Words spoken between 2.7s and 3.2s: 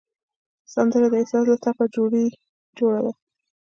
جوړه ده